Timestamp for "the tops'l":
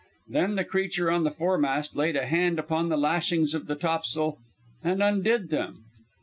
3.67-4.39